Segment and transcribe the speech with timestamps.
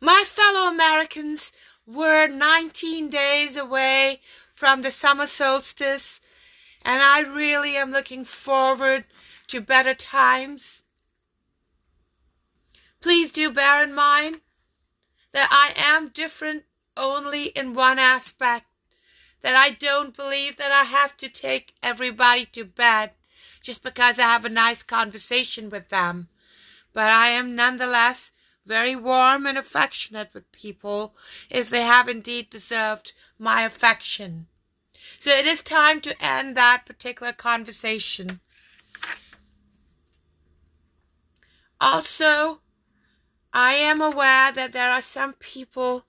[0.00, 1.50] My fellow Americans,
[1.84, 4.20] we're 19 days away
[4.54, 6.20] from the summer solstice,
[6.82, 9.06] and I really am looking forward
[9.48, 10.84] to better times.
[13.00, 14.40] Please do bear in mind
[15.32, 16.64] that I am different
[16.96, 18.66] only in one aspect
[19.40, 23.14] that I don't believe that I have to take everybody to bed
[23.64, 26.28] just because I have a nice conversation with them.
[26.92, 28.30] But I am nonetheless
[28.68, 31.16] very warm and affectionate with people
[31.50, 34.46] if they have indeed deserved my affection.
[35.18, 38.40] So it is time to end that particular conversation.
[41.80, 42.60] Also,
[43.52, 46.04] I am aware that there are some people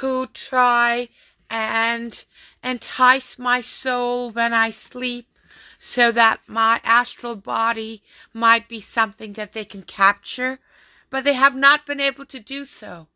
[0.00, 1.08] who try
[1.48, 2.24] and
[2.62, 5.28] entice my soul when I sleep
[5.78, 8.02] so that my astral body
[8.32, 10.58] might be something that they can capture,
[11.16, 13.08] but they have not been able to do so.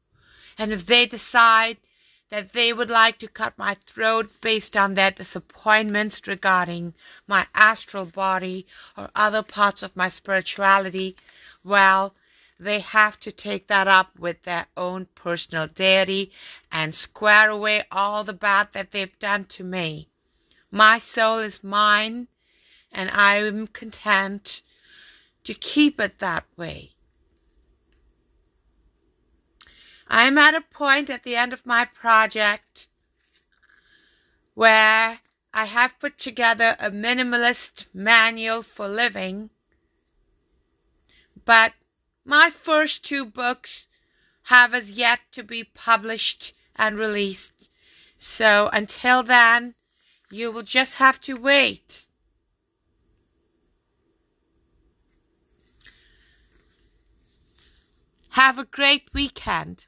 [0.56, 1.76] And if they decide
[2.30, 6.94] that they would like to cut my throat based on their disappointments regarding
[7.26, 8.66] my astral body
[8.96, 11.14] or other parts of my spirituality,
[11.62, 12.14] well,
[12.58, 16.32] they have to take that up with their own personal deity
[16.72, 20.08] and square away all the bad that they've done to me.
[20.70, 22.28] My soul is mine,
[22.90, 24.62] and I am content
[25.44, 26.92] to keep it that way.
[30.12, 32.88] I am at a point at the end of my project
[34.54, 35.20] where
[35.54, 39.50] I have put together a minimalist manual for living,
[41.44, 41.74] but
[42.24, 43.86] my first two books
[44.44, 47.70] have as yet to be published and released.
[48.18, 49.76] So until then,
[50.28, 52.08] you will just have to wait.
[58.30, 59.86] Have a great weekend.